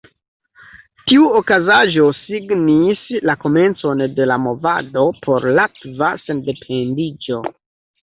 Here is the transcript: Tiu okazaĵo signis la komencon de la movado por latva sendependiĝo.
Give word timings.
Tiu 1.11 1.27
okazaĵo 1.39 2.07
signis 2.21 3.05
la 3.31 3.37
komencon 3.45 4.03
de 4.19 4.29
la 4.33 4.41
movado 4.49 5.07
por 5.29 5.49
latva 5.63 6.13
sendependiĝo. 6.27 7.43